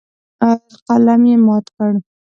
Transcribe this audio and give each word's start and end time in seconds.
قلم 0.87 1.21
یې 1.29 1.35
مات 1.45 1.65
کړ. 1.75 1.91